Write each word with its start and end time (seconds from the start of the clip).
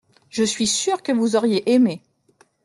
Je 0.31 0.43
suis 0.43 0.65
sûr 0.65 1.03
que 1.03 1.11
vous 1.11 1.35
auriez 1.35 1.71
aimé. 1.75 2.01